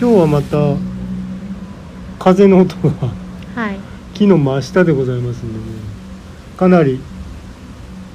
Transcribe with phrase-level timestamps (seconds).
[0.00, 0.56] 今日はまた
[2.18, 2.90] 風の音が
[3.54, 3.78] はい。
[4.14, 5.64] 木の真下でございますんでね。
[6.56, 6.98] かなり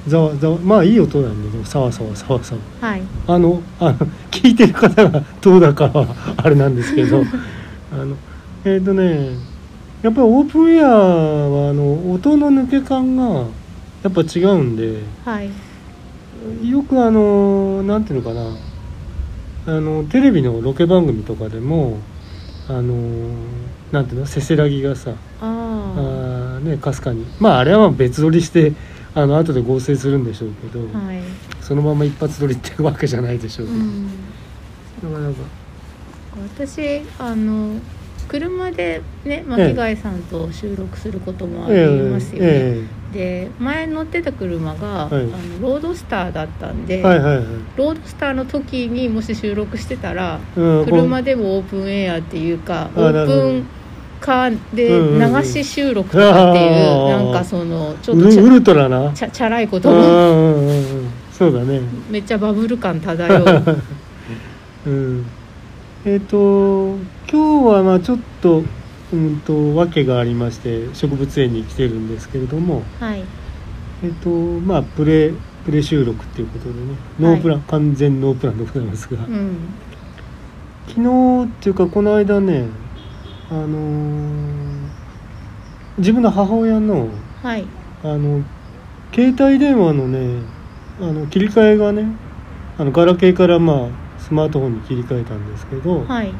[0.08, 2.60] ざわざわまあいい音なんででもさわさわさわさわ。
[2.80, 3.02] はい。
[3.28, 3.98] あのあの
[4.32, 7.22] 聞いてる方がどうだかはあれなんですけど。
[7.94, 8.16] あの
[8.64, 9.36] えっ、とね
[10.02, 13.44] やっぱりオープンエアはあの音の抜け感が
[14.02, 15.48] やっぱ違うんではい。
[16.68, 18.56] よくあのなんていうのかな
[19.66, 21.98] あのテレビのロケ番組とかでも
[22.68, 22.94] あの
[23.92, 27.24] なんていうのせせらぎがさあねかすかに。
[27.40, 28.72] まああれは別撮りして
[29.14, 31.20] あの後で合成するんでしょうけど、あはい。
[31.60, 34.06] そのまま一発撮りってわけじゃないでしょうけど、うん。
[35.02, 35.36] なかなか。
[36.54, 37.80] 私あの
[38.28, 39.48] 車でねええ。
[39.48, 42.84] 巻貝さんと収録することもあえりますよね、え
[43.16, 45.22] で前乗ってた車が、はい。
[45.22, 47.44] あのロードスターだったんで、えはいはいはい、
[47.76, 53.66] ロードスターの時にもし収録してたらうん、車でもオープンエアっていうかオープン
[54.20, 55.34] カーでうんうんうん。
[55.34, 57.24] 流し収録とかっていう、あー。
[57.24, 59.12] なんかそのちこょっとウルトラな。
[59.12, 61.10] チャラいこうんともうんうんうん。
[61.32, 61.80] そうだね。
[62.10, 63.76] めっちゃバブル感漂う。
[64.86, 65.26] うん。
[66.04, 66.96] えっ、と
[67.30, 68.62] 今日はまあちょっと
[69.12, 73.24] うんと訳がありまして植物園に来てるんですけれどもはい。
[74.04, 75.32] えっ、とまあプレ
[75.64, 79.56] プレ収録っていうことでねノープラン、完全ノープランでございますが、うん。
[80.88, 82.66] 昨日っていうかこの間ね
[83.50, 84.66] あのー
[85.98, 87.08] 自分の母親の
[87.42, 87.64] はい。
[88.02, 88.42] あの
[89.14, 90.42] 携帯電話のね
[91.00, 92.06] あの切り替えがね
[92.78, 96.32] あのガラケーからまあスマートフォンに切り替えたんですけど、はい。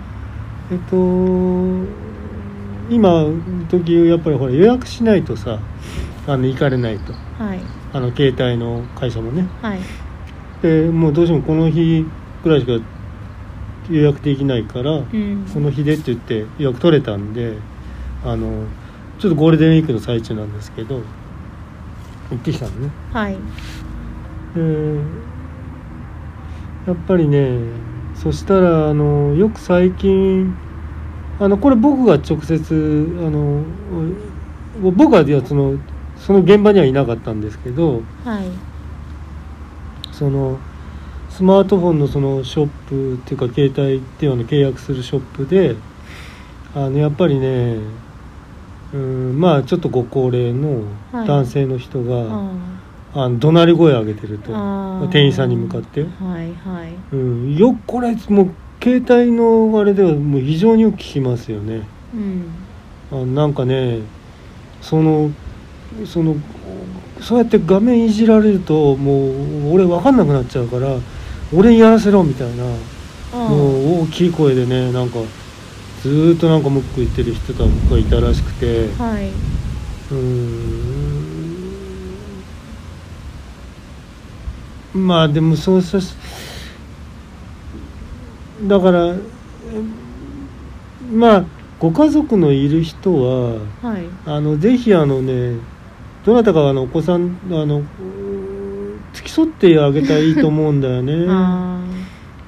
[0.70, 0.96] えっと
[2.88, 3.26] 今
[3.68, 5.58] 時やっぱりほら予約しないとさ
[6.26, 7.12] あの行かれないと。
[7.12, 7.60] はい。
[7.92, 9.46] あの携帯の会社もね。
[9.62, 9.80] はい。
[10.62, 12.04] でもうどうしてもこの日
[12.42, 12.72] ぐらいしか
[13.90, 15.46] 予約できないから、うん。
[15.46, 17.58] その日でって言って予約取れたんで
[18.24, 18.64] あの
[19.18, 21.02] ちょっとゴールデンウィークの最中なんですけど
[22.30, 22.90] 行ってきたのね。
[23.12, 23.36] はい。
[24.54, 25.00] で
[26.86, 27.58] やっぱりね
[28.14, 30.56] そしたらあのよく最近
[31.38, 33.62] あのこれ僕が直接あの
[34.80, 35.78] 僕はその
[36.18, 38.46] その現場にはいなかったんですけどはい。
[40.12, 40.58] その
[41.28, 45.76] スマートフォンのそのショップっていうか携帯電話の契約するショップで
[46.74, 47.80] あのやっぱりね
[48.94, 51.28] うんまあちょっとご高齢のはい。
[51.28, 52.28] 男性の人が、
[53.14, 54.52] ああの怒鳴り声を上げてると。
[55.08, 56.06] 店員さんに向かって、は
[56.42, 56.92] いはい。
[57.12, 58.50] うん、よくこれもう
[58.82, 61.82] 携帯のあれではもう非常によく聞きますよね。
[62.14, 62.44] うん。
[63.10, 64.00] あなんかね
[64.80, 65.30] その
[66.04, 66.36] その
[67.20, 70.96] そうやって画面いじられるともう俺分かんなくなっちゃうから
[71.52, 72.64] 俺にやらせろみたいな
[73.32, 75.18] あもう大きい声でねなんか
[76.02, 78.88] ずーっとなんか文句言ってる人とかいたらしくて。
[78.98, 79.28] あはい。
[79.28, 80.76] うーん。
[84.94, 85.98] まあでもそうさ
[88.62, 89.18] だからえ
[91.12, 91.44] まあ
[91.78, 94.06] ご家族のいる人ははい。
[94.24, 95.58] あのぜひあのね
[96.24, 97.82] どなたかあのお子さんあの
[99.12, 101.26] 付き添ってあげたらいいと思うんだよね。
[101.28, 101.80] あ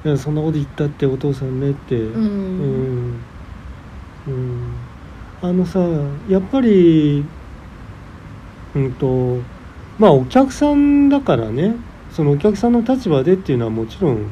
[0.03, 1.95] いやそんなこと言ったってお父さんねって。
[1.95, 3.13] ーううんん、
[4.27, 4.73] うん、
[5.41, 5.79] あのさ
[6.27, 7.23] やっぱり
[8.75, 9.37] うんと
[9.97, 11.75] まあお客さんだからね。
[12.11, 14.25] そのお客さんの立場でっていうのはもちろん、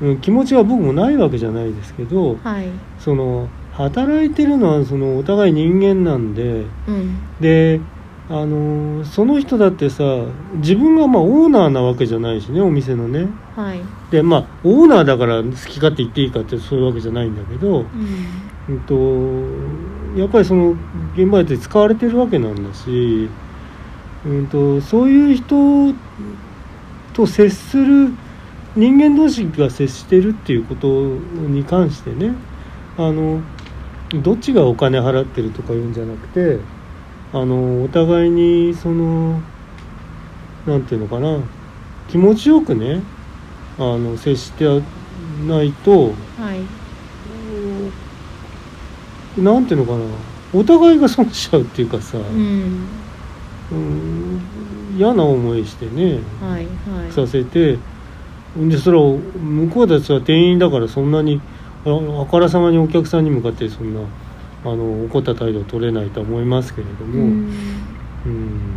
[0.00, 2.68] うん、気持ちは僕もないわけじゃないですけどはい。
[2.98, 7.18] その働いてるのはそのお互い人間なんでうん。
[7.40, 7.80] で
[8.30, 10.04] あのその人だってさ
[10.56, 13.28] 自分がまあオーナーなわけじゃないしねお店のね。
[13.56, 13.80] はい。
[14.10, 17.86] でまあオーナーだから好き勝手言っていいかってそういうわけじゃないんだけど、うん。
[18.68, 18.80] うん、
[20.14, 20.76] とやっぱりその
[21.16, 23.30] 現場で使われてるわけなんだし、
[24.26, 25.94] うん、とそういう人
[27.14, 28.12] と接する
[28.78, 32.32] 人間同士が接してるっていうことに関してね
[32.96, 33.40] あの
[34.22, 36.60] どっちがお金払ってるとか言うんじゃなくて
[37.32, 39.40] あのお互いにその
[40.64, 41.40] なんていうのかな
[42.08, 43.02] 気持ちよくね
[43.78, 44.64] あの接して
[45.44, 46.60] ないとはい。
[49.40, 50.04] なんていうのかな
[50.52, 52.86] お互いが損しちゃうっていうかさ、うん。
[53.72, 54.40] うん
[54.96, 57.12] 嫌な思いしてねはいはい。
[57.12, 57.76] させて
[58.66, 61.40] でそれを向こうたちは店員だからそんなに
[61.84, 64.00] ああからさまにお客さんに向かってそんな
[64.64, 68.76] あの怒った態度を取れないとは思いますけれども、うん。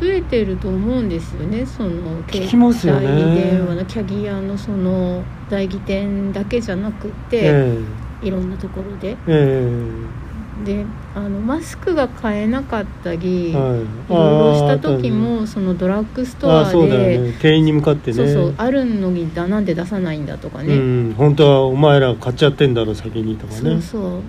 [0.00, 7.78] 増えてると思うんですよねその携帯電話のキャギアのその代理店だけじゃなくて、え。
[8.22, 9.10] いろんなところで。
[9.10, 10.23] ええ
[10.62, 10.86] で
[11.16, 13.62] あのマスクが買えなかったり、はい。
[13.62, 17.32] ろいろした時もそのドラッグストアでね。
[17.40, 18.16] 店員に向かってね。
[18.16, 23.60] そうそうあるのにだなんで出さないんだとかね、うん本当はお前ら買っちゃってんだろ先にとかね。
[23.60, 24.02] そうそう。
[24.02, 24.20] うん、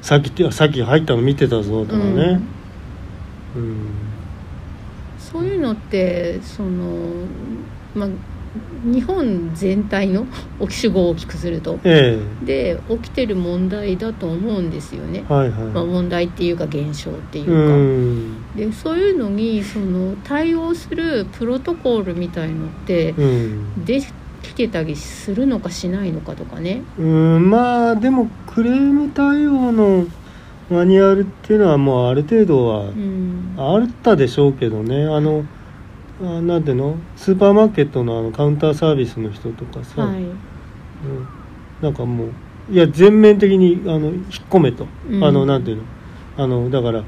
[0.00, 2.40] さっきさっき入ったの見てたぞとかね。
[3.56, 3.86] うん、
[5.18, 7.26] そういうのってその
[7.94, 8.08] まあ
[8.84, 10.26] 日本全体の
[10.68, 11.78] 主語を大きくすると。
[11.84, 15.24] えで起きてる問題だと思うんですよね。
[15.28, 15.50] え、はい。
[15.50, 18.56] まあ、は問題っていうか現象っていい、うか、うん。
[18.56, 23.84] でそういうのにその対応するプロトコルみたいのってうん。
[23.84, 24.00] で
[24.42, 26.82] きてたりするのかしないのかとかね。
[26.98, 30.06] うんまあでもクレーム対応の
[30.70, 33.54] マニュアルっていうのはもうある程度はうん。
[33.56, 35.06] あったでしょうけどね。
[35.06, 35.44] あの
[36.22, 36.96] あなんていうの？
[37.16, 40.34] スーパーマーケットのあのカウンターサービスの人とかさ、はい、うん、
[41.80, 42.28] なんかもう
[42.70, 45.24] いや全面的にあの引っ込めと、うん。
[45.24, 45.82] あのなんていうの？
[46.36, 47.04] あのだから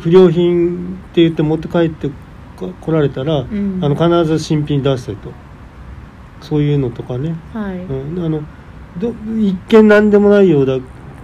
[0.00, 2.10] 不良品って言って持って帰って
[2.56, 3.80] こ来られたら、うん。
[3.82, 5.32] あの必ず新品出せと。
[6.40, 8.42] そういうのとかね、はい、うん、あの
[8.96, 10.78] ど一見何でもないようだ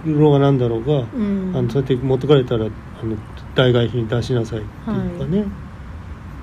[0.05, 1.53] ろうがなんだろうが、うん。
[1.55, 3.17] あのそうやって持ってかれたらあの
[3.55, 5.45] 代替品出しなさいっていうかね、は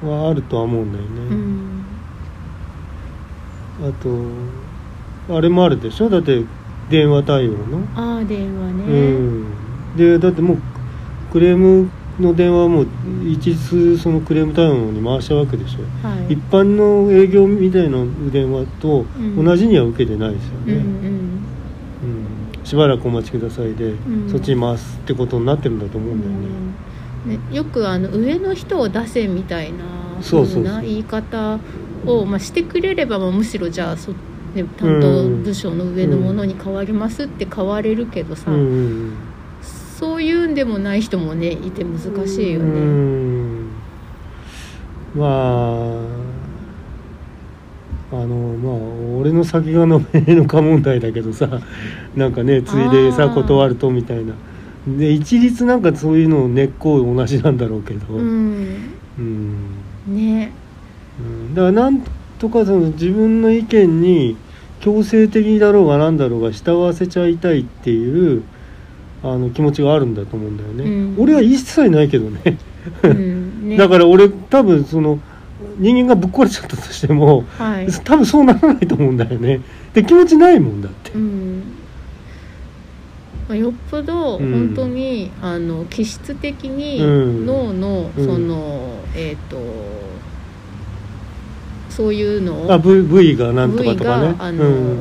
[0.02, 1.10] あるとは思うんだよね。
[1.30, 1.84] うん。
[3.88, 3.92] あ
[5.28, 6.08] とあれもあるでしょ？
[6.10, 6.44] だって
[6.90, 9.46] 電話対応の、ああ電話ね、うん。
[9.96, 10.58] でだってもう
[11.32, 11.90] クレーム
[12.20, 12.86] の電話はもう
[13.26, 16.34] 一律そのクレーム対応に回したわけでしょ、はい。
[16.34, 19.44] 一般の営業みたいな電話とうん。
[19.44, 20.84] 同じには受けてないですよね、うんうん。
[22.58, 22.64] うん。
[22.64, 24.28] しばらくお待ちくださいで、ん。
[24.30, 26.74] そっちに回すってことになってるんだと思うんだよね、うん
[27.26, 29.78] ね、よくあの上の人を出せみたいな
[30.20, 31.58] そうそうな言い方
[32.06, 34.12] を、まあ、してくれれば、まあ、むしろじゃあそ、
[34.54, 39.12] ね、担当部署の上のものに変わりますって変われるけどさ、うんうん
[40.02, 42.70] そういうんでもない人もねいて難しいようね。
[42.70, 43.68] ん。
[45.14, 45.28] まあ
[48.10, 48.74] あのまあ
[49.20, 51.48] 俺の先が飲めのか問題だけどさ
[52.16, 54.34] なんかねついでさ断るとみたいな
[54.86, 58.72] で一律なんかそういうの根っこ同じなんだろうけど、ううん
[59.18, 59.56] ん。
[60.08, 60.52] ね。
[61.20, 61.54] うん。
[61.54, 62.02] だからなん
[62.38, 64.36] とかその自分の意見に
[64.80, 68.42] 強制的だろうがなんだろうが従わせちゃいたいっていう
[69.22, 71.16] あの気持ちがあるんだと思うんだよね、うん。
[71.22, 72.58] 俺は一切ないけどね。
[73.04, 73.68] うん。
[73.70, 73.76] ね。
[73.76, 75.20] だから俺多分その
[75.78, 77.86] 人間がぶっ壊れちゃったとしてもはい。
[78.02, 79.60] 多分そうならないと思うんだよね。
[79.94, 81.12] で気持ちないもんだって。
[81.14, 81.62] うん
[83.48, 84.52] まあよっぽどうん。
[84.52, 87.46] 本当に、あの気質的にうん。
[87.46, 88.26] 脳のうん。
[88.26, 89.56] その、えっ、と
[91.90, 94.34] そういうのをあ部部位がなんとかとかね。
[94.38, 94.98] があの、うん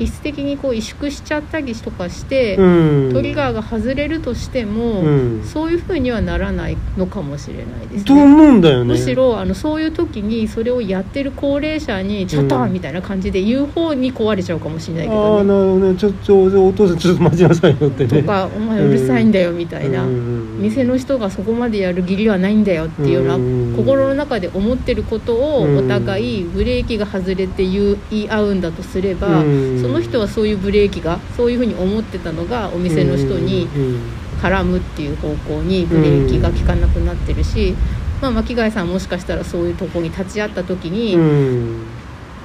[0.00, 3.12] 気質的にこう萎縮しちゃったりとかして、うん。
[3.12, 5.44] トリガーが外れるとしても、うん。
[5.44, 8.22] そういうふうにはならないのかもしれないですとね。
[8.22, 8.94] 思うんだよね。
[8.94, 12.72] むしろあのそういう時にそれをやってる高齢者に「ちょっと!」うん。
[12.72, 15.48] みたいな感じで言う方に壊れちゃうかもしれないけああどね。
[15.48, 15.94] なるほどね。
[15.98, 18.22] ちょちょお父さんちょっと待ちなさいよってね。
[18.22, 25.78] とか「お前うるさいんだよ」みたいな、うん店の人がそこまでやる義理はないんだよっていうような、うん心の中で思ってることをうん。
[25.86, 29.78] お互いブレーキが外れて言う言い合うんだとすれば、うん。
[29.80, 37.74] その人はそういうブレーキがそういうふうに思ってたのがお店の人にうん絡むっていう方向にブレーキが効かなくなってるし、
[38.22, 41.86] まあ、巻貝さんもしかしたらそういうとこに立ち会った時に、うん。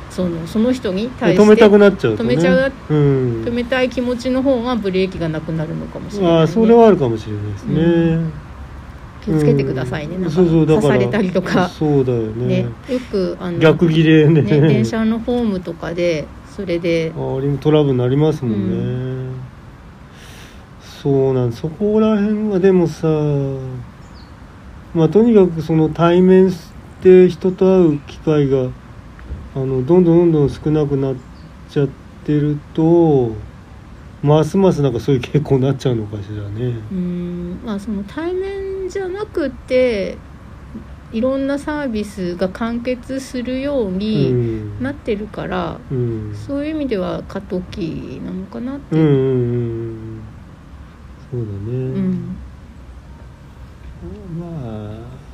[0.09, 2.35] そのその人に対して止めたくなっちゃうとね。
[2.35, 3.43] 止めちゃううん。
[3.43, 8.33] 止めたい気持ちの方がブレーキがなくなるのかもしれない、ね、ああそれはあるかもしれないですね、うん。
[9.25, 10.21] 気をつけてくださいね、うん。
[10.21, 10.35] なんか。
[10.37, 12.45] 刺されたりとか、そうだよね。
[12.45, 14.41] ね、よくあの逆ギレね。
[14.41, 16.25] ね、電車のホームとかで
[16.55, 17.11] それで。
[17.13, 19.35] あれもトラブルになりますもんね、
[21.01, 23.07] そうなんそこら辺はでもさ
[24.93, 26.49] まあとにかくその対面
[27.03, 28.69] で人と会う機会が
[29.55, 31.15] あのどんどんどんどん少なくなっ
[31.69, 31.87] ちゃっ
[32.23, 33.33] てると
[34.23, 36.73] ますますなんかそういう傾向になっちゃうのかしらね。
[36.91, 37.59] うん。
[37.63, 40.17] まあその対面じゃなくて
[41.15, 44.83] いろんなサービスが完結するよううにん。
[44.83, 46.35] なってるから、うん。
[46.45, 48.97] そういう意味では過渡期なのかなって。
[48.97, 49.21] いう、うんうんう
[50.17, 50.21] ん。
[51.31, 52.35] そうだね、うん。
[54.41, 55.25] まあ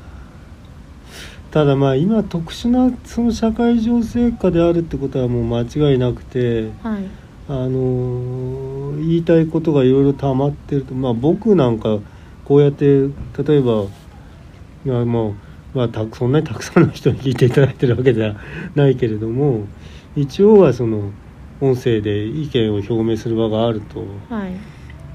[1.50, 7.04] ただまあ今特殊なその社会情勢下であるってことはもう間違いなくてはい。
[7.50, 11.98] あの言いたいことがいろいろ溜まってるとまあ僕なんか
[12.46, 13.88] こうやって例えば
[14.86, 18.36] いやもうまあ、たそんなにたくさんの人に聞いていただいてるわけでは
[18.76, 19.66] ないけれども
[20.16, 21.12] 一応はその
[21.62, 24.52] 音声で意見を表明する場があると、はい。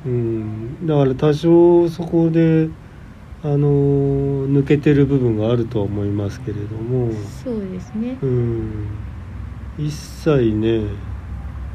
[0.07, 2.69] うん、だから多少そこで
[3.43, 3.69] あの
[4.49, 7.11] 抜けてる部分があるとは思いますけれども、
[7.45, 8.17] そうですね。
[8.23, 8.87] うん、
[9.77, 10.83] 一切ね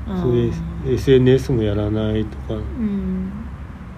[0.07, 0.53] あそういう
[0.93, 2.55] SNS もやらないとか。
[2.55, 3.31] うん。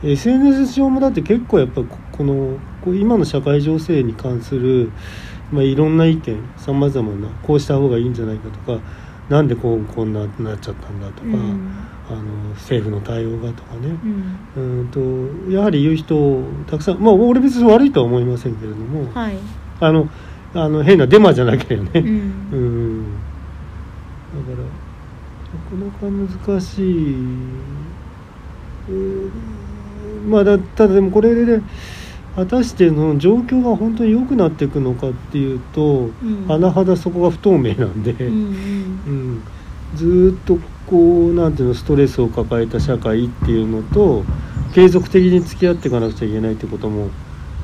[0.04, 4.92] SNS 上もだって結構やっぱここのこう今の社会情勢に関する、
[5.52, 8.84] まあ、いろんな意見さまざまなこうした方がいいんじゃないかとか
[9.30, 11.72] なんでこうこんななっちゃったんだとか、うん。
[12.10, 12.24] あの
[12.56, 13.98] 政府の対応がとかね。
[14.56, 14.82] うん。
[14.82, 15.00] うんと
[15.52, 19.38] やはり言う人たくさんまあ俺別に悪いとは思いませんけれども、はい。
[19.80, 20.10] あの
[20.54, 22.06] あの変なデマじゃなければね、うん。
[22.52, 23.04] うん。
[24.46, 27.16] だからなかなか難しい、
[28.90, 29.32] うん。
[30.30, 31.62] まあだただでもこれで
[32.36, 36.48] 果たしてその状況が本当に良くなっていくのかっていうと、うん。
[36.48, 38.34] 甚だそこが不透明なんで、うんうん。
[38.34, 39.44] うん。
[39.96, 44.24] ずーっとこうなんていうのストレスを抱えた社会っていうのと
[44.74, 47.10] 継続的に付き合っていかなくちゃいけないってことも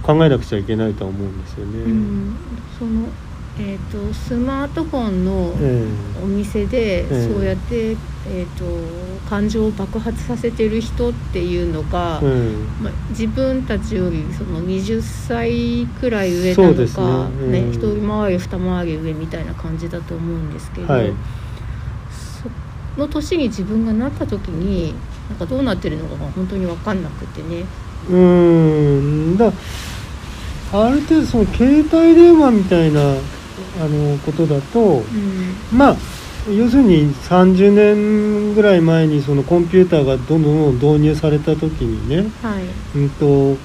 [0.04, 1.80] 考えなくちゃいけないとは思うんですよね。
[1.80, 2.36] うん。
[2.78, 3.08] その
[3.60, 5.86] えっ、とスマートフォンのえ
[6.24, 7.28] お店でええ。
[7.28, 8.66] そうやって、えー、と
[9.30, 17.06] 感情を爆発させてる人っていうのが、えうんまあ、自分たちよりその20歳くらい上なのそうですね。
[17.06, 21.14] か、ねうん一回り二回り上みたいな感じだと思うんですけど、はい
[22.96, 24.94] その年に自分がなった時に
[25.30, 27.64] なんかどうなってるのかが本当に分かんなくてね。
[28.10, 29.52] うーんだ
[30.72, 33.16] ある程度その携帯電話みたいな
[33.80, 35.78] あのことだとうん。
[35.78, 35.98] まあ
[36.50, 42.64] 要するに30年ぐらい前にそのコンピューターがどんどん導入された時にね、はい。
[42.98, 43.58] うん、と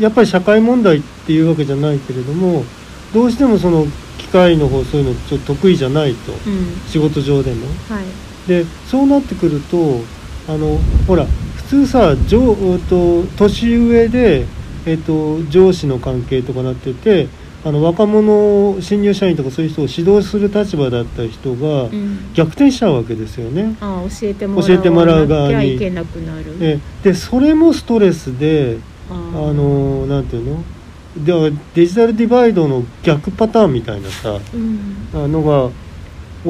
[0.00, 2.64] やっぱり社会問題っていうわけじゃないけれども
[3.12, 3.86] どうしてもその
[4.18, 6.40] 機械の方そういうのちょっと得意じゃないとうん。
[6.88, 7.66] 仕事上でも。
[7.88, 8.24] はい。
[8.48, 10.00] でそうなってくると
[10.48, 12.54] あのほら普通さ上
[12.90, 14.46] と年上で、
[14.84, 17.28] えっと、上司の関係とかなってて
[17.64, 22.32] あの若者新入社員とかそういう人を指導する立場だった人がうん。
[22.34, 23.74] 逆転しちゃうわけですよね。
[23.80, 25.78] ああ教えてもら教えてもらう側に。
[27.02, 28.76] でそれもストレスで
[29.10, 30.62] あのなんていうの？
[31.16, 35.08] ではデジタルディバイドの逆パターンみたいなさうん。
[35.14, 35.70] あのが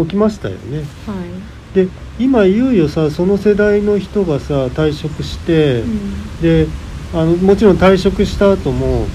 [0.02, 0.78] 起きましたよね。
[0.78, 1.76] はい。
[1.76, 6.40] で今いよいよさその世代の人がさ退職して、うん。
[6.40, 6.66] で
[7.12, 9.06] あのもちろん退職した後も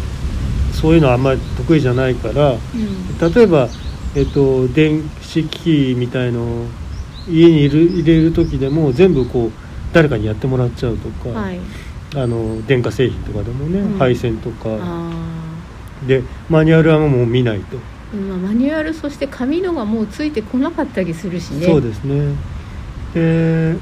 [0.79, 3.33] そういうのあんまり得意じゃないからうん。
[3.33, 3.67] 例えば、
[4.15, 6.65] えっと、電子機器みたいのを
[7.27, 9.51] 家にいる入れる時でも全部こう
[9.93, 11.59] 誰かにやってもらっちゃうとか、はい。
[12.15, 13.97] あの電化製品とかでもね、うん。
[13.97, 14.77] 配線とか。
[14.79, 15.11] あ
[16.07, 21.65] でマニュアルはもう見ないと、ーまあマニュアルそして紙のがもうついてこなかったりするしね。
[21.65, 22.35] そうですね。
[23.13, 23.75] で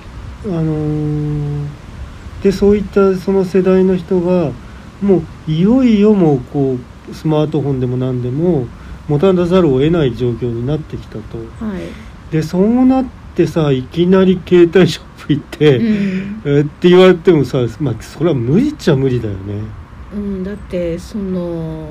[0.46, 1.68] あのー
[2.44, 4.52] でそういったその世代の人が
[5.02, 6.78] もういよいよもうこ
[7.10, 8.68] うスマートフォンでも何でも
[9.08, 11.20] 持たざるを得ない状況になってきたと。
[11.64, 16.42] はい、でそうなってさいきなり携帯ショップ行って、うん。
[16.46, 19.62] えって言われてもさ、まあ、それは無理っちゃ無理だよね。
[20.14, 21.88] うん、だってその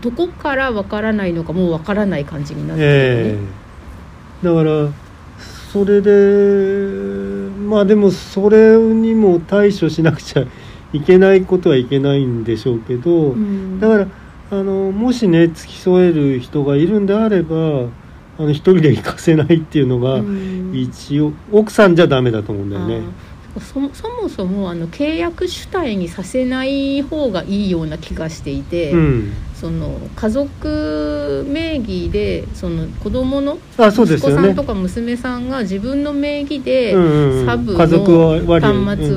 [0.00, 3.40] どこからわからないのかもうわからない感じになってるね、
[4.42, 4.44] え。
[4.44, 4.88] だから
[5.72, 6.10] それで
[7.66, 10.42] まあでもそれにも対処しなくちゃ
[10.96, 13.80] いけないことはいけないんでしょうけど、うん。
[13.80, 14.06] だから
[14.50, 17.88] あのもしね付き添える人がいるんであれば
[18.38, 20.72] あの一人で行かせないっていうのが、うん。
[20.74, 23.02] 一応奥さんじゃダメだと思うんだよね。
[23.60, 23.90] そも
[24.28, 34.36] そもあの契約主体にさせない方がいいような気がしていて、うん、その家族名義でその子供のあそうですよね。
[34.36, 34.64] 息子さんと。
[34.64, 36.92] か娘さんが自分の名義で
[37.46, 37.98] サブの端末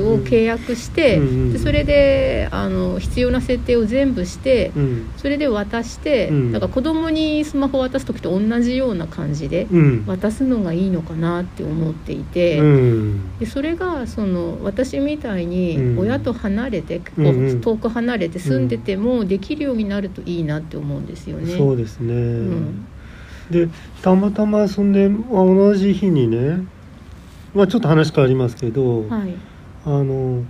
[0.00, 5.10] を契約してでそれであの必要な設定を全部してうん。
[5.16, 6.52] それで渡してうん。
[6.52, 10.04] だから子供にスマホ渡す時と同じような感じでうん。
[10.06, 12.60] 渡すのがいいのかなって思っていて。
[12.60, 13.38] うん。
[13.38, 15.98] でそれがその私みたいにうん。
[15.98, 17.60] 親と離れて、うんうん。
[17.62, 21.56] こう遠く離れて住んでてもできるようになるといいなって思うんですよね。
[21.56, 22.14] そうですね。
[22.14, 22.86] ん
[23.50, 23.68] で
[24.02, 26.64] たまたまそんで、まあ同じ日にね、
[27.54, 29.34] まあ、ちょっと話変わりますけど、はい
[29.84, 30.44] あの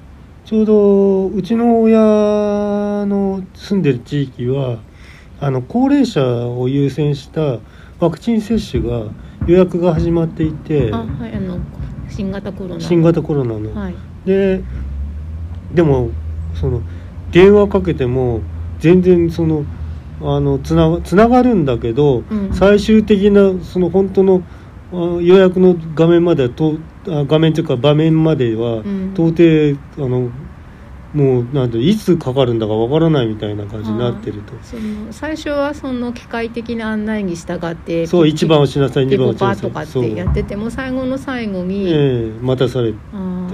[0.44, 4.78] ちょうどうちの親の住んでる地域は
[5.40, 7.58] あの高齢者を優先した
[8.00, 9.12] ワクチン接種が
[9.46, 11.60] 予約が始まっていてあはいあの
[12.08, 13.74] 新型コロナ新型コロナの。
[13.74, 13.94] はい
[14.24, 14.62] で
[15.72, 16.10] でも
[16.54, 16.82] その
[17.30, 18.40] 電話かけても
[18.80, 19.64] 全然その
[20.22, 22.52] あのつなつながるんだけど、うん。
[22.52, 24.42] 最終的なその本当の
[24.92, 29.12] あ予約の画面まではとあ画面というか場面までは、うん。
[29.14, 30.30] 到底あの
[31.12, 34.52] もうなんていつかかるんだかわからないみたいな感じになってると。
[34.62, 39.70] その最初はその機械的な案内に従ってそう1番をしなさい2デコ番をしなさい。
[39.70, 42.98] パとかってやってても最後の最後に、ええ待たされて。
[43.14, 43.48] あ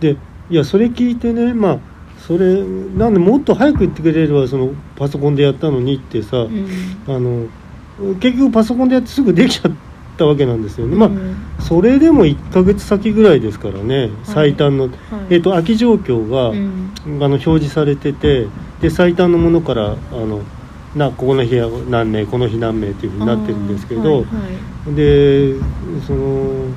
[0.00, 0.16] で
[0.50, 1.93] いやそれ聞いてねまあ
[2.26, 7.14] それなんでもっと早く言ってくれればそのパソコンでやったのにってさ、ーうん。
[7.14, 9.72] あの結局パソコンでやってすぐできちゃっ
[10.16, 14.94] たわけなんですよね、まあうんそれでも1ヶ月先ぐらいですからね最短の、はい。
[15.30, 16.90] えっ、と空き状況が、うん。
[17.06, 18.48] あの表示されてて
[18.80, 20.40] で最短のものからあの
[20.94, 24.24] なここの日は何名この日何名っていうふうになってるんですけど、はいは
[24.90, 24.94] い。
[24.94, 25.54] で
[26.06, 26.68] その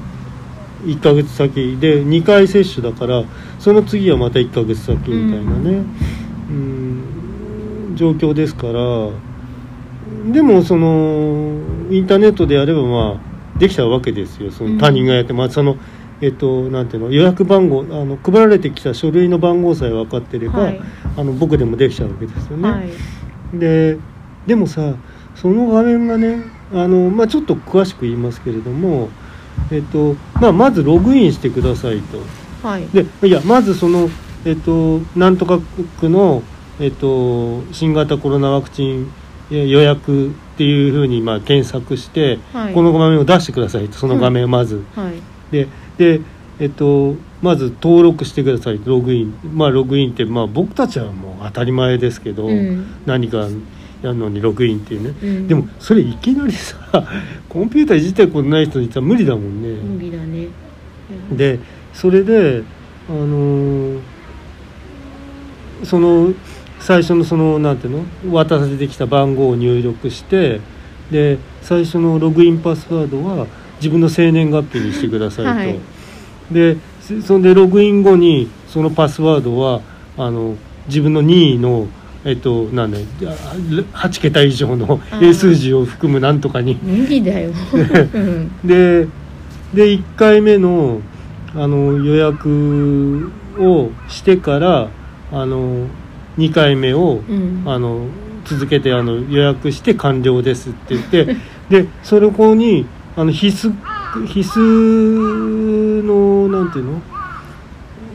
[0.83, 3.23] 1ヶ月先で2回接種だから
[3.59, 5.83] その次はまた1ヶ月先みたいなね、
[6.49, 7.95] うん。
[7.95, 9.09] 状況ですから
[10.31, 14.51] でもそのインターネットでやればまあできちゃうわけですよ。
[14.51, 15.77] その他人がやって、まあその
[16.21, 20.81] えっとなんていうの予約番号あの配られてきた書類の番号さえ分かってれば、はい。
[21.17, 22.69] あの僕でもできちゃうわけですよね。
[22.69, 22.89] はい。
[23.57, 23.97] で
[24.45, 24.95] でもさ
[25.35, 26.43] その画面がね
[26.73, 29.09] あの、まあ、ちょっと詳しく言いますけれども、
[29.71, 32.19] えっとまあ、まずログインしてくださいと。
[32.67, 32.87] はい。
[32.87, 34.09] でいやまずその、
[34.45, 35.59] えっと、なんとか
[35.99, 36.41] 区の、
[36.79, 39.11] えっと、新型コロナワクチン
[39.51, 42.73] え予約っていうふうにまあ検索して、はい。
[42.73, 43.97] この画面を出してくださいと。
[43.97, 45.13] その画面をまず、はい。
[45.51, 46.21] でで
[46.59, 49.33] えっとまず登録してくださいログイン。
[49.53, 52.85] まあログインってまあ僕たちはもう当たり前ですけど、うん。
[53.05, 53.47] 何か
[54.01, 55.47] やるのにログインっていうね、うん。
[55.47, 56.77] でもそれいきなりさ
[57.49, 60.47] コンピューターいじったことない人にさ無理だもんね、無理だね。
[61.31, 61.59] で
[61.93, 62.63] それで
[63.09, 63.99] あのー
[65.83, 66.33] その
[66.79, 68.33] 最初のそのなんていうの？
[68.33, 70.59] 渡されてきた番号を入力して
[71.11, 73.47] で最初のログインパスワードは
[73.79, 75.79] 自分の生年月日にしてくださいと、はい。
[76.51, 79.81] でそそんでログイン後にそのパスワードは
[80.17, 80.55] あの
[80.87, 81.87] 自分の任意の
[82.27, 86.75] えっとなんだ8桁以上の英数字を含むなんとかに。
[86.83, 87.51] 無理だよ、
[88.13, 88.51] うん。
[88.65, 89.07] で
[89.73, 90.99] で1回目の
[91.55, 94.89] あの予約をしてから
[95.31, 95.87] あの
[96.37, 97.63] 2回目を、うん。
[97.65, 98.07] あの
[98.43, 101.37] 続けてあの予約して完了ですって言って
[101.69, 102.85] でそれこに
[103.15, 103.73] あの必須
[104.25, 107.01] 必須のなんていうの？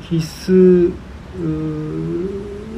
[0.03, 0.93] 必須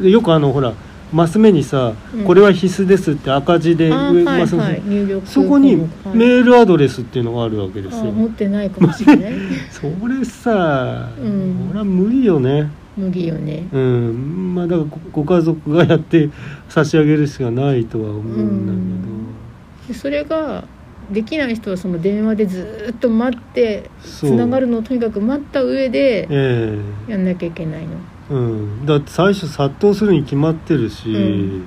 [0.08, 0.72] よくあのほら
[1.14, 2.24] マス目にさ、うん。
[2.24, 5.22] これは必須ですって赤字であーはいはい。
[5.24, 6.16] そこにはい。
[6.16, 8.00] メールアドレスっていうのがあるわけですよ。
[8.00, 9.32] あ持ってないかもしれない。
[9.70, 11.68] それさ、うん。
[11.70, 12.68] 俺は無理よね。
[12.96, 13.68] 無理よね。
[13.72, 16.30] うん、まあだからごご家族がやって
[16.68, 20.64] 差し上げるしかないとは思うんだでそれが
[21.12, 23.88] できない人はその電話でずーっと待って。
[24.02, 27.92] つながるのをとにかく待った上でえやんなきゃいけないの。
[27.92, 28.86] えうん。
[28.86, 31.64] だって最初殺到するに決まってるし、うん。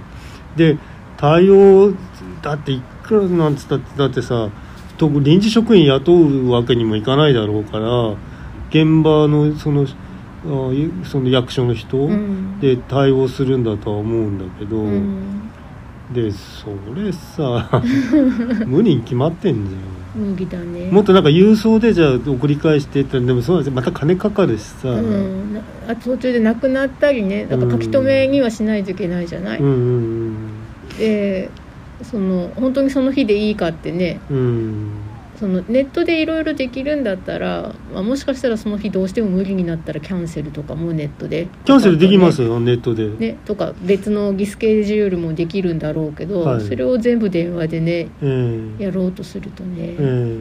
[0.56, 0.78] で
[1.18, 1.94] 対応
[2.42, 4.50] だっていくらなんつったってだってさ、
[4.98, 8.10] と臨時職員雇うわけにもいかないだろうから、
[8.70, 9.86] 現場のその
[10.46, 12.60] あいその役所の人、うん。
[12.60, 15.52] で対応するんだとは思うんだけど、うん
[16.12, 17.82] でそれさ
[18.66, 20.90] 無理に決まってんじゃ無理だね。
[20.90, 23.76] んもっとなんか郵送でじゃあ送り返してってでもそうなんですよ。
[23.76, 27.46] また金かかるしさ、うん、なあ途中で亡くなったりね。
[27.46, 30.36] だから書き留めにはしないといけないじゃない、うんうん
[30.98, 31.50] で
[32.04, 34.20] その本当にその日でいいかってね。
[34.30, 35.07] うんうん
[35.40, 41.48] そのネットでいろいろできるんだったら、まあ、もしかしたらその日どうしても無理になったらキャンセルとかもネットで。
[41.64, 46.62] キャンセルできますよネットで、ね、とか別のギスケジュールもできるんだろうけど、はい。
[46.62, 48.84] それを全部電話でねええ。
[48.86, 50.40] やろうとするとね、え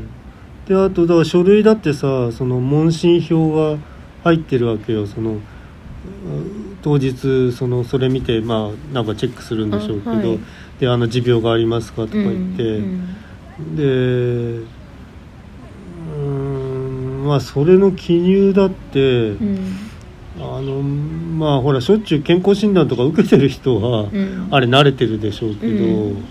[0.69, 0.71] え。
[0.71, 3.79] であとだから書類だってさその問診票が
[4.25, 5.07] 入ってるわけよ。
[5.07, 5.39] そのう
[6.83, 10.39] 当日そのそれ見てまあなんかチェックするんでしょうけど、あはい。
[10.81, 13.17] であの持病がありますかとか言って、うん
[13.75, 14.67] でうーん
[17.27, 19.59] まあそれの記入だって、うん。
[20.39, 24.49] あのまあほらしょっちゅう健康診断とか受けてる人は、うん。
[24.51, 26.25] あれ慣れてるでしょうけど、うん。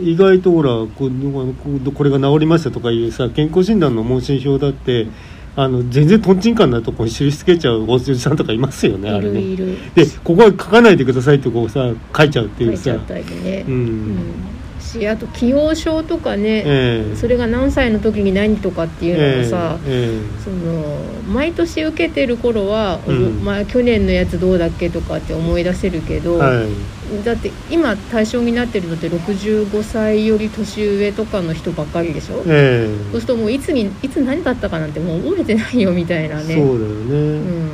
[0.00, 5.08] 意外とほらこうこれが治りましたとかいうさ健康診断の問診票だって
[5.56, 9.34] あの全然とんちんかんなとこに印つけちゃうおじさんとかいますよねあいれね。
[9.34, 9.94] るいる。
[9.94, 12.92] でここは書かないでくださいってこうさ書いちゃうっていうさ。
[12.92, 13.74] ね、うん。
[13.74, 14.61] うん
[14.92, 21.02] しあと起用症とかね、ええそれが何歳の時に何とかっていうのがさ、えその
[21.32, 23.44] 毎年受けてる頃は、うん。
[23.44, 27.24] まあ、去年のやつどうだっけとかって思い出せるけど、えはい。
[27.24, 36.42] だって今対象になってるのって65歳より年上とかの人ばっかりでしょ、ええそうするともういつにいつ何だったかなんてもう覚えてないよみたいなね。
[36.42, 37.70] そうだよね、うん。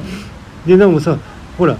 [0.66, 1.18] ででもさ
[1.56, 1.76] ほら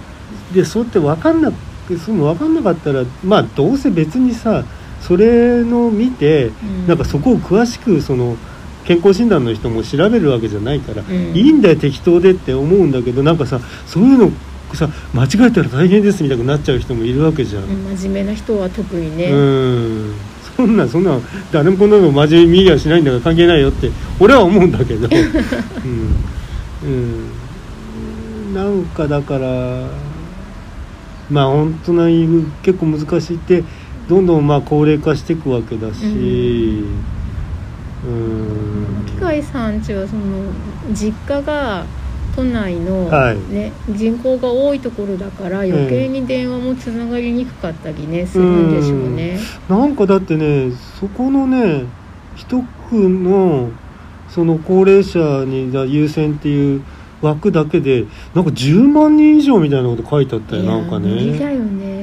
[0.53, 1.51] でそうやって分かんな
[1.87, 4.63] くその分かんなかったらまあどうせ別にさ
[5.01, 6.87] それの見て、うん。
[6.87, 8.37] なんかそこを詳しくその
[8.85, 11.35] 健康診断の人も調べるわけじゃないから、うん。
[11.35, 14.31] いいんだよ適当でって思うんだけどなんかさそういうの
[14.75, 17.63] さ間違えたら大変ですみたいになっちゃう人もいるわけじゃん。
[17.63, 20.13] うん真面目な人は特にね、うん。
[20.55, 25.07] そんなんそんなん誰もこんなの真面目に見りゃしないんだから関係ないよって俺は思うんだけど、
[25.85, 26.29] うん。
[26.81, 26.85] う
[28.51, 29.89] ん、なんかだから
[31.29, 32.07] まあ本当な
[32.61, 33.63] 結構難しいって
[34.09, 36.83] どんどんまあ高齢化していくわけだし
[38.03, 39.05] うん。
[39.05, 40.51] 機械さんちはその
[40.91, 41.85] 実家が
[42.35, 43.37] 都内の、はい。
[43.53, 49.39] ね、人口が多いところだから余計に電話もつながりにくかったりねするんでしょうね。
[49.67, 51.85] なんかだってねそこのね
[52.35, 53.69] 一区の
[54.29, 56.83] その高齢者に優先っていう
[57.21, 61.98] 枠だけでなんか10万人以上みたいなこと書いてあったよなんか無理だねよね、うん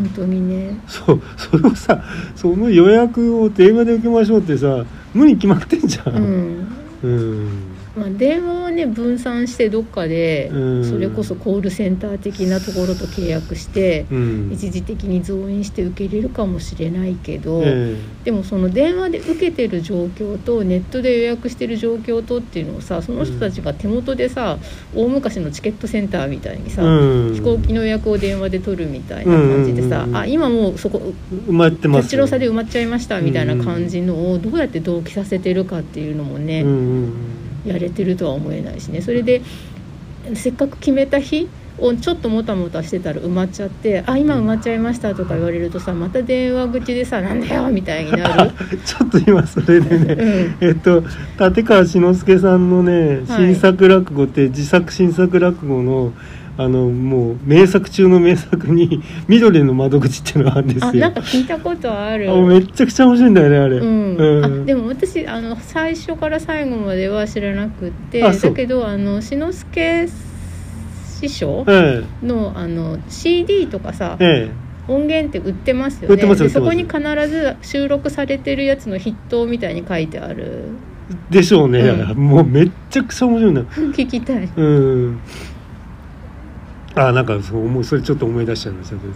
[0.00, 0.80] 本当にね。
[0.88, 2.02] そうそれをさ
[2.34, 6.66] その予約を電話で受けましょうってさ無理に決まってんじゃうんん。
[7.02, 10.84] うんまあ、電話はね分散してどっかで、うん。
[10.88, 14.50] それこそコールセンター的なところと契約して、うん。
[14.52, 24.58] 一時的に増員して受け入れるかもしれないけど、えでもその電話で受けてる状況とネットで予約してる状況とっていうのをさその人たちが手元でさ、
[24.94, 27.34] 大昔のチケットセンターみたいにえさ、うん。
[27.34, 31.12] 飛行機の予約を電話で取るみたいな感じでさ、あ今もうそこ
[31.48, 36.64] 埋まってます差で埋まっちゃいましたみたいな感じのをどうやって同期させてるかっていうのもね、
[37.64, 39.00] やれてるとは思えないしね。
[39.00, 39.42] それで
[40.34, 48.50] せっかく決めた日をちょっともたもたしてたら埋まっちゃって「あ今埋まっちゃいました」とか言われるとさまた電話口でさ「なんだよ」みたいになる。
[48.84, 50.12] ちょっと今それでね
[50.60, 50.68] うん。
[50.68, 51.02] えっと
[51.38, 53.54] 立川志の輔さんのねはい。
[53.54, 56.12] 新作落語って自作新作落語の
[56.60, 60.88] あのもう名作中の名作に「緑の窓口」っていうのがあるんですよ。
[60.88, 62.30] あなんか聞いたことある。
[62.30, 64.16] あめっちゃくちゃ面白いんだよねあれ、うん。
[64.16, 64.62] うん。
[64.62, 70.08] あでも私あの最初から最後までは知らなくってだけどあの志の輔
[71.20, 74.70] 師匠えのあの CD とかさええ。
[74.88, 80.64] 音源って売ってますよ売ってますねでそこに必ず収録されてるやつの筆頭みたいに書いてある。
[81.30, 83.60] えでしょうね、うもうめっちゃくちゃ面白いんだ。
[83.60, 84.48] よ 聞きたい。
[84.56, 85.20] うん
[87.08, 89.12] あなんかそう思うそれちょっと思い出しちゃいましたけど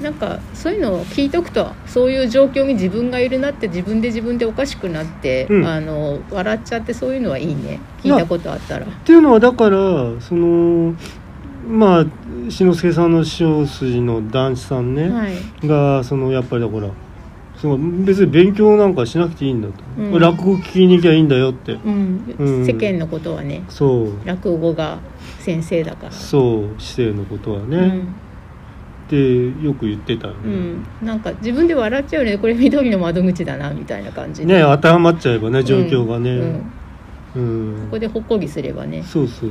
[0.00, 5.66] なんかそういうのを聞いとくとそういう状況に自分がいるなって自分で自分でおかしくなって、うん。
[5.66, 7.80] あの笑っちゃってそういうのはいいね。
[8.02, 8.86] 聞いたことあったら。
[8.86, 9.78] っていうのはだから
[10.20, 10.94] その
[11.68, 12.06] まあ
[12.48, 15.66] 志の輔さんの師匠筋の男子さんね、はい。
[15.66, 16.90] がそのやっぱりだから
[17.60, 20.20] その別に勉強なんかしなくていいんだと、うん。
[20.20, 21.72] 落語聞きに行きゃいいんだよって。
[21.72, 22.36] うん。
[22.38, 22.66] うん。
[22.66, 24.26] 世間のことはねそう。
[24.26, 24.98] 落語が
[25.40, 26.12] 先生だから。
[26.12, 26.80] そう。
[26.80, 28.00] 姿勢のことはね、うん。
[28.02, 32.38] ってよく言ってたようね、ん、なんか自分で笑っちゃうよね。
[32.38, 34.54] これ緑の窓口だなみたいな感じで。
[34.54, 36.22] ね当てはまっちゃえばね状況がうん。
[36.22, 36.72] ねうん。
[37.34, 39.02] うん、ここでほっこりすればね。
[39.02, 39.50] そうそう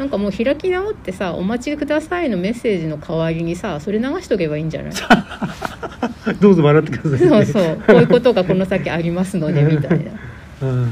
[0.00, 4.92] なんかもう開き直ってさ「お待ちください」のメッセージの代わりにさそれ流しとけばいいんじゃない？
[6.40, 7.76] どうぞ笑ってください、ね、そうそう。
[7.86, 10.10] こういうことがこの先ありますのでみたいな。
[10.62, 10.86] うん、あ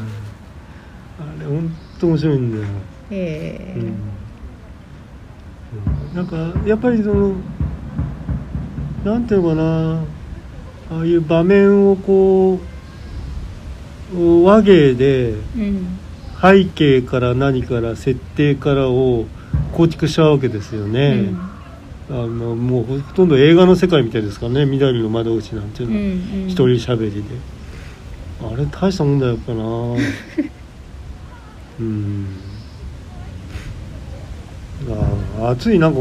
[1.40, 2.64] れ本当面白いんだよ。
[3.11, 3.81] ええ。
[3.81, 3.85] う
[6.14, 6.16] ん。
[6.16, 7.33] なんかやっぱりその
[9.07, 10.03] なんていうのかな。
[10.99, 12.61] ああいう場面をこ
[14.14, 15.99] う和芸でうん
[16.40, 19.27] 背景から何から設定からを
[19.72, 21.37] 構築しちゃうわけですようね、ん。
[22.11, 26.48] あのもうほとんど映画の世界みたいですからね「緑の窓口」なんていううんのは、うん。
[26.48, 27.22] 一人喋りで。
[28.40, 29.62] あれ大したもんだよやっぱな。
[31.81, 32.27] うん。
[35.42, 35.79] あ暑い。
[35.81, 35.98] なんか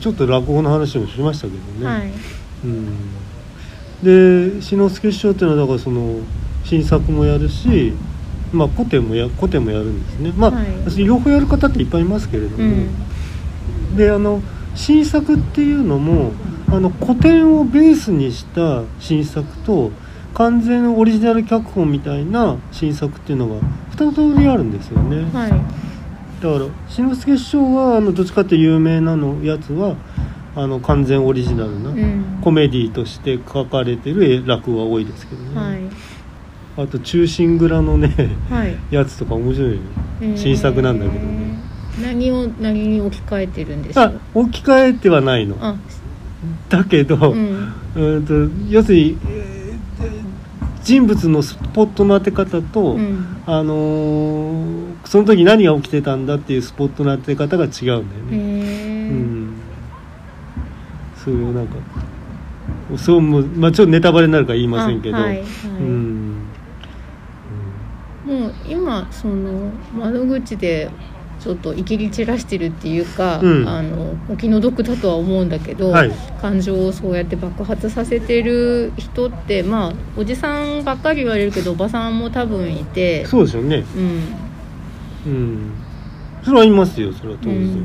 [0.00, 2.10] ちょっと落語の話もしましたけどね、はい。
[2.64, 6.18] うん、で志の輔師匠っていうのはだからその
[6.64, 7.94] 新作もやるし、
[8.52, 10.32] まあ、古典もや古典もやるんですね。
[10.36, 11.04] まあ、はい。
[11.04, 13.96] 両方やる方っていっぱいいますけれども、うん。
[13.96, 14.42] であの
[14.74, 16.32] 新作っていうのも
[16.68, 19.90] あの古典をベースにした新作と
[20.34, 23.56] 完全オリジナル脚本みたいな新作っていうのが
[23.96, 25.50] 2通りあるんですよね、はい。
[25.50, 25.64] だか
[26.40, 29.96] ら志の輔師匠はあのどっちかって有名なのやつは
[30.54, 32.38] あの完全オリジナルな、うん。
[32.42, 36.07] コメディとして書かれてる落語は多いですけどね、はい
[36.78, 38.14] あと「忠臣蔵」のね
[38.48, 38.76] はい。
[38.90, 39.78] やつとか面白いよ。
[40.20, 41.58] えー新作なんだけどね。
[42.02, 45.56] 何を何に置き換えてるんでしょあう置き換えてはないの。
[45.60, 45.74] あ。
[46.68, 47.72] だけど、うん。
[47.96, 48.32] うんと
[48.70, 50.28] 要するにえー
[50.84, 53.26] 人物のスポットの当て方と、うん。
[53.46, 58.42] あのーその時何が起きてたんだっていうスポットの当て方が違うんだよへね。
[58.60, 59.52] えうん、
[61.16, 61.76] そういうなんか
[62.96, 65.44] そうもう、まあ、ちょっとネタバレになるから言いませんけど、あはいはい。
[65.80, 66.07] うん
[68.28, 70.90] もう今その窓口で
[71.40, 73.68] ちょっといきり散らしてるっていうか、うん。
[73.68, 76.10] あのお気の毒だとは思うんだけど、はい。
[76.40, 83.84] 感情をそうやって爆発させてる人ってまあおじさんばっかり言われるけどおばさんも多分いてそうですよね、
[85.26, 85.32] うん。
[85.32, 85.72] うん、
[86.44, 87.84] それはいますよそれは当う然、ん。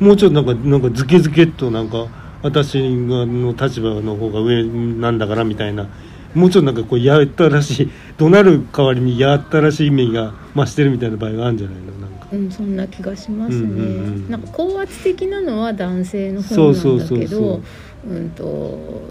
[0.00, 2.06] もうちょっとなんかなんかズケズケっとなんか
[2.42, 5.86] 私がの立場の方が上なんだからみたいな
[6.34, 11.92] もうちょっとなんかこうやったらしい怒鳴る代わりにやったらしい意味が増してるみたいな場合があるんじゃないの？
[11.98, 12.28] なんか。
[12.32, 13.80] うん、そんな気がしますね、うんうんう
[14.28, 14.30] ん。
[14.30, 19.02] なんか高圧的なのは男性の方そうそうなんだけそうそうどうんと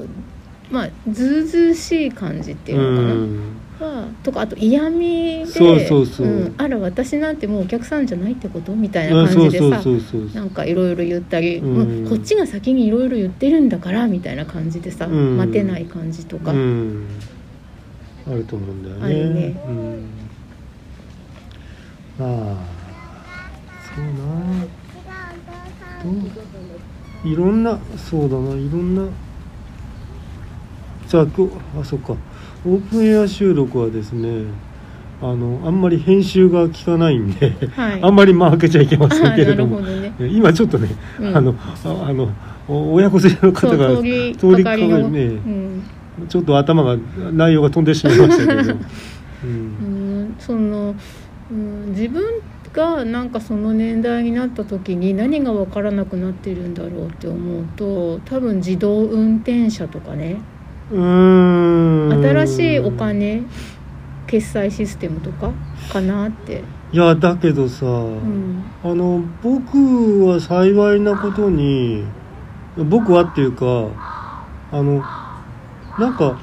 [0.72, 5.90] まあずうずうしい感じっていううのかな、んはとかあと嫌味で
[6.58, 9.82] あら私なんてもうお客さんじゃないってことみたいあな感じでさ
[10.36, 11.78] なんかいろいろ言ったり、うん。
[12.06, 15.38] うんこっちが先にいろいろ言ってるんだからみたいな感じでさ、うん。
[15.38, 17.08] 待てない感じとか、うん。
[18.28, 18.96] あると思うんだよ
[19.30, 19.56] ね。
[22.20, 22.26] ああ
[23.96, 24.12] そうな。
[27.24, 29.08] いろんなそうだないろんな。
[31.08, 31.28] じゃああ
[31.84, 32.16] そっか
[32.66, 34.46] オープンエア収録はですね
[35.22, 38.02] あのあんまり編集が効かないんで、はい。
[38.02, 40.14] あんまり間開けちゃいけませんけれどもね。
[40.20, 41.38] 今ちょっとね、うん。
[41.38, 41.76] あのあ
[42.08, 42.32] あの
[42.68, 45.84] お親子連れの方が通りかかりね、うん
[46.28, 46.98] ちょっと頭が
[47.32, 48.78] 内容が飛んでしまいましたけど、 う、
[49.44, 50.24] うん。
[50.24, 50.94] んその、
[51.52, 52.22] うん、自分
[52.74, 60.38] がなんかその年代になった時に何が分からなくなってるんだろうって思うと多分自動運転車とかね
[60.92, 63.44] 新しいお金
[64.28, 65.52] 決済システムとか
[65.92, 72.04] かなって、いやだけどさ、うん、あの僕は幸いなことに
[72.78, 73.90] 僕はっていうか
[74.72, 75.04] あの
[75.98, 76.40] なんか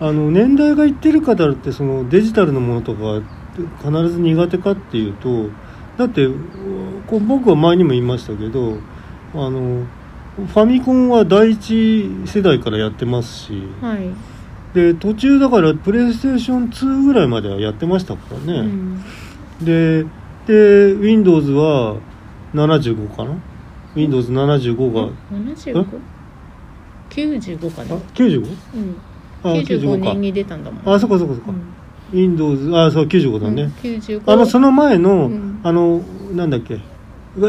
[0.00, 3.22] あの年代がいってる方ってそのデジタルのものとか
[3.78, 5.48] 必ず苦手かっていうと
[5.96, 6.26] だって
[7.06, 8.78] こう僕は前にも言いましたけど
[9.34, 9.86] あの
[10.36, 14.10] ファミコンは第一世代からやってますしはい、
[14.74, 18.58] で途中だからプレイステーション2ぐらいまではやってましたからね。
[18.60, 19.00] うん、
[19.62, 20.04] で
[20.46, 21.96] で Windows は
[22.52, 23.36] 75かな
[23.94, 25.86] ？Windows75 が、75?
[27.10, 27.94] 95かな？
[27.94, 28.56] あ、95?
[28.74, 28.96] うん、
[29.44, 30.14] あ95年か。
[30.14, 31.62] に出たんだもんあそこそこそこ、うん。
[32.12, 35.60] Windows あそう95だね、うん、95あのその前の、うん。
[35.62, 36.00] あの
[36.32, 36.80] なんだっけ？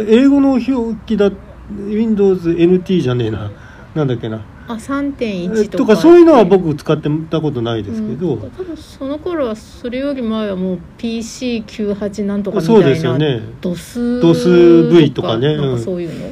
[0.08, 1.32] 英語の表記だ
[1.74, 3.52] WindowsNT じゃねえな。
[3.96, 4.42] なんだっけな。
[4.68, 5.78] あ3.1とか。
[5.78, 8.52] とかそういうのは僕使ってたことないですけど、うん。
[8.52, 15.56] 多分その頃はそれより前はもう PC98 なんとかみそうたいなですよね DOS DOS V とかね。
[15.56, 15.66] なん。
[15.66, 16.28] うんかそういうの、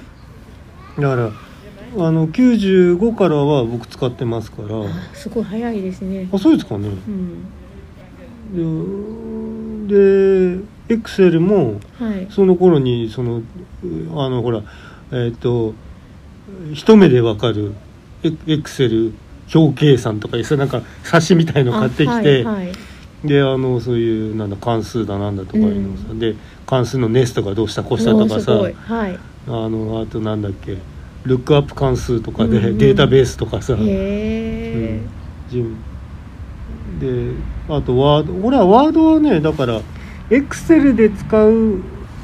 [1.02, 1.32] だか
[1.96, 4.80] らあの95からは僕使ってますから。
[4.80, 6.28] あすごい早いですね。
[6.32, 6.90] あそうですかね。
[6.90, 9.88] うん。
[9.88, 12.28] ででエクセルもはい。
[12.30, 13.44] その頃にそのう
[14.16, 14.64] あのほら
[15.14, 15.74] えっ、と
[16.74, 17.74] 一目でわかる
[18.24, 19.14] エエクセル
[19.54, 22.74] 表計算とかそうなんか冊子みたいの買ってきて、あはいはい。
[23.24, 26.20] であのそういうなんだ関数だなんだとかいうのをさ、うん。
[26.20, 29.20] で関数のネストがどうしたこうしたとかさはい。
[29.48, 30.78] あのあとなんだっけ
[31.24, 32.78] ルックアップ関数とかで、うんうん。
[32.78, 35.02] データベースとかさ、へえ、
[35.50, 35.78] 順
[37.00, 37.34] で
[37.70, 39.82] あとワード俺はワードはねだから
[40.30, 41.52] エクセルで使う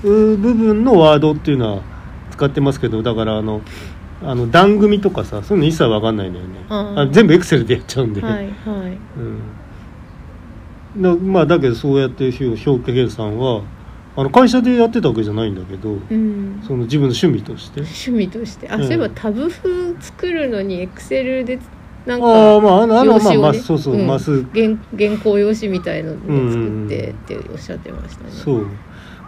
[0.03, 1.83] う部分のワードっていうのは
[2.39, 3.61] 使ってますけどだからあの
[4.23, 6.65] あの段組とかさそういうの一切わかんないんだよね。
[6.69, 8.47] あ全部エクセルでやっちゃうんで、はいはい。
[10.95, 13.63] うん、だまあだけどそうやって表表計算は
[14.15, 16.61] あの会社でやってたわけじゃないんだけどうん。
[16.65, 17.81] その自分の趣味として。
[17.81, 18.69] 趣味として。
[18.69, 18.83] あ、うん。
[18.83, 21.59] そういえばタブ風作るのにエクセルで
[22.05, 24.07] なんああかまああのあのまあまあそうそう、うん。
[24.07, 26.97] マス原原稿用紙みたいのでうん作っ
[27.27, 28.67] てっておっしゃってましたね、そう。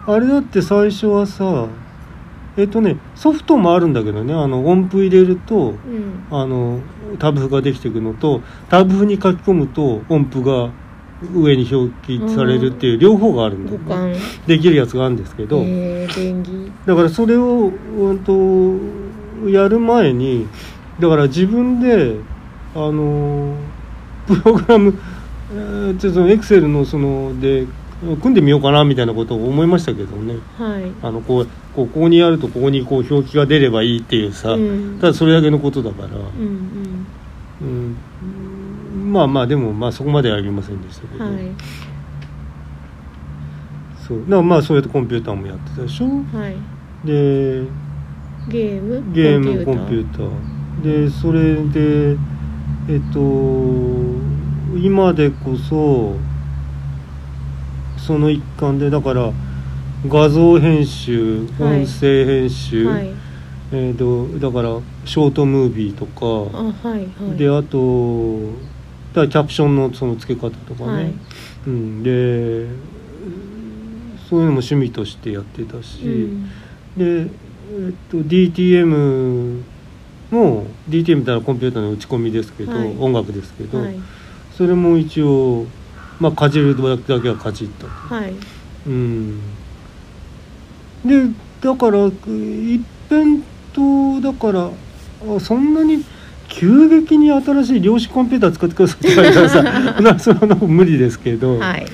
[0.08, 1.67] あれだって最初はさ
[2.62, 6.12] えっとねソフトもあるんだけどねあの音符入れるとうん。
[6.30, 6.80] あの
[7.19, 10.71] タブ譜ができていくのとタブ譜に書き込むと音符が
[11.34, 14.47] 上に表記されるっていう両方があるんだ五よね、感。
[14.47, 20.47] できるやつがあるんですけど、えー、だからそれを、うん、とやる前に
[21.00, 22.15] だから自分で
[22.74, 23.56] あの
[24.26, 24.97] プログラム
[25.52, 27.67] えーちょっとエクセルのそので
[28.02, 30.38] 組んでみようかなみたいなことを思いましたけどね。
[30.58, 30.91] はい。
[31.04, 34.97] あのこうこうここにやるとここにこう表記が出ればいいっていうさ、うん。
[34.99, 36.12] ただそれだけのことだから、う
[36.43, 37.05] ん
[37.62, 41.45] うん、まあまあでもまあそこまではありませんでしたけど、うんはい。
[44.07, 44.19] そう。
[44.19, 46.05] だからまあそうやってコンピューターもやってたでしょ？
[46.07, 46.57] はい。
[47.05, 47.63] で
[48.49, 49.13] ゲーム？
[49.13, 50.31] ゲームコンピューター。
[50.81, 52.17] でそれで
[52.89, 53.19] えっと
[54.77, 56.15] 今でこそ
[57.97, 59.31] その一環でだから
[60.07, 61.81] 画像編集はい。
[61.81, 63.09] 音声編集、はい。
[63.71, 66.25] えー、とだからショートムービーとか、
[66.57, 67.37] あはいはい。
[67.37, 68.39] であと
[69.13, 71.13] だキャプションのその付け方とかね、はい。
[71.67, 72.67] うん、で
[74.27, 76.49] そういうのも趣味としてやってたし、うん。
[76.97, 77.31] で、
[77.71, 79.61] えっと、DTM
[80.31, 82.97] も DTM ってのはコンピューターの打ち込みですけど、はい。
[82.97, 83.99] 音楽ですけど、はい。
[84.57, 85.67] それも一応
[86.19, 87.87] まあかじるだけはかじったと。
[87.87, 88.33] はい。
[88.87, 89.39] うん
[91.05, 91.27] で
[91.61, 94.69] だから一辺とだから
[95.35, 96.03] あそんなに
[96.47, 99.63] 急激に新しい量子コンピューター使ってくださいって言われたらさ
[100.01, 101.85] なそれは無理ですけど、はい。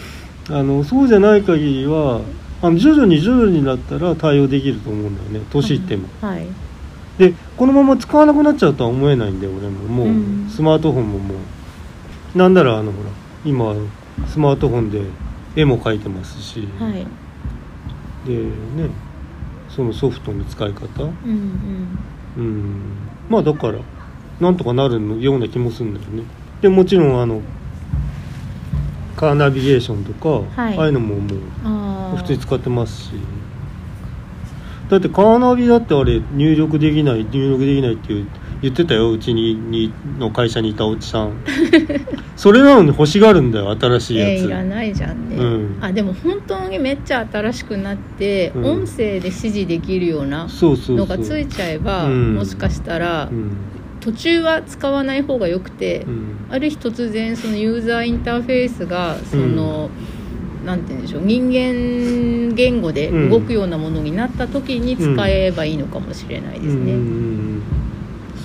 [0.49, 2.21] あのそうじゃない限りは
[2.61, 6.07] あの徐々に徐々になったら対応できると思うんだよね年いっても。
[6.21, 6.47] はい。
[7.19, 9.83] でこのまま使わなくなっちゃうとは思えないんで俺も。
[9.87, 10.47] もう、うん。
[10.49, 11.35] スマートフォンもも
[12.35, 12.37] う。
[12.37, 13.09] なんならあのほら
[13.45, 13.75] 今
[14.27, 15.01] スマートフォンで
[15.55, 17.05] 絵も描いてますし、はい
[18.25, 18.89] でね
[19.69, 21.03] そのソフトの使い方？
[21.03, 21.97] うん
[22.37, 22.81] うん。
[23.29, 23.79] まあだから
[24.39, 26.23] なんとかなるような気もするんだよね。
[26.61, 27.41] でもちろんあの
[29.15, 30.29] カーナビゲーションとか、
[30.61, 30.77] はい。
[30.77, 31.35] ああいうのもも
[32.13, 33.11] う普通に使ってますし。
[34.89, 38.27] だってカーナビだってあれ入力できない入力できないっていう
[38.61, 41.33] 言ってたようちににの会社にいたおじさん。
[42.35, 45.77] それなのに欲しがるんだよ新しいやつ、えーいらないじゃんね、うん。
[45.81, 48.65] あでも本当にめっちゃ新しくなって、うん。
[48.65, 52.35] 音声で指示できるようなのがついちゃえばうん。
[52.35, 53.51] もしかしたら、うん。
[53.99, 56.35] 途中は使わない方がよくて、うん。
[56.49, 59.89] ある日突然そのユーザーインターフェースがその、
[60.65, 66.93] なんて言うんでしょう人間言語で動くようなものになった時に使えばいいのかもしれないですね。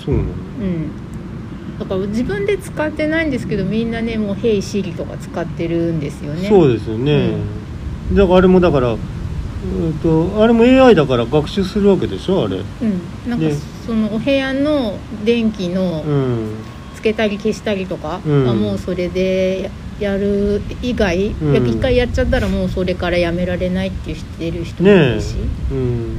[0.08, 0.22] うんうんうん。
[0.22, 1.78] そうなのうん。
[1.78, 6.48] だから自分で使ってないんですけどみんなねもう「Hey Siri」とか使ってるんですよね。
[6.48, 7.32] そうですよね、
[8.12, 12.56] だからあれもだからうんとあれも AI だから学習するわけでしょあれ。
[12.56, 13.54] うん、なんかで
[13.86, 16.48] そのお部屋の電気のうん。
[16.94, 18.46] つけたり消したりとかうん。
[18.46, 21.80] はもうそれでやる以外、うん。
[21.80, 25.14] 回やっちゃったらもうそれからやめられないって言ってる人もいねえ。
[25.14, 25.34] るし、
[25.70, 26.16] うん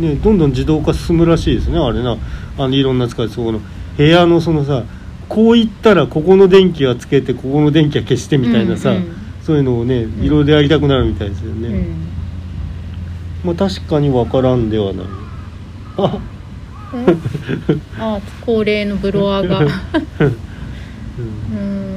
[0.00, 2.16] ねどんどん自動化進むらしいですねあれな。
[2.58, 3.60] あのいろんな使いそこの
[3.96, 4.84] 部屋のそのさ
[5.28, 12.08] こういったらここの電気はつけてここの電気は消してみたいなさ、うんうんそういうのをねいろいろやりたくなるみたいですよね、うん。
[13.42, 15.06] まあ確かにわからんではない。
[15.96, 16.20] あ
[16.94, 17.16] え？
[17.98, 19.60] あ高齢のブロワーが。
[19.60, 19.68] うん。
[21.56, 21.89] うん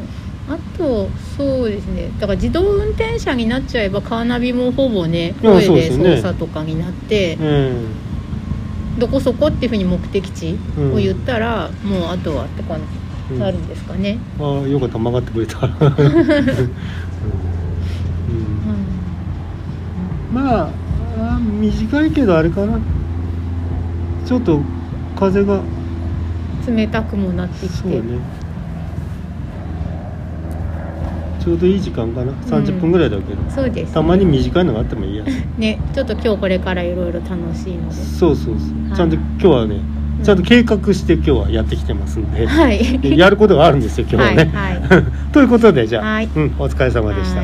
[0.50, 2.10] あとそうですね。
[2.20, 7.86] だから自動運転車になっちゃえばカーナビもほぼね声で操作とかになって、え
[9.00, 12.80] どこそこっていうふうに目的地を言ったら、もうあとはって感
[13.32, 15.72] えじなるんですかね、ああよかった曲がってくれた、 うん。
[15.72, 15.72] う
[20.32, 20.34] ん。
[20.34, 20.70] まあ
[21.18, 22.80] あ短いけどあれかな。
[24.26, 24.60] ちょっと
[25.18, 25.62] 風が。
[26.68, 28.00] 冷たくもなってきて、そうね
[31.44, 32.32] ちょうどいい時間かな。
[32.32, 35.26] 30分ぐらいだけど、そうです、たまに短いのがあってもいいや。
[35.58, 37.96] ねちょっと今日これからいろいろ楽しいので。
[37.96, 38.96] そうそうそう、はい。
[38.96, 39.76] ちゃんと今日はね
[40.24, 43.00] ちゃんと計画して今日はやってきてますんで、はい。
[43.00, 45.04] でやることがあるんですよ今日はね、はいは
[45.34, 46.30] ということでじゃあ、はい。
[46.34, 47.44] うん、お疲れ様でした、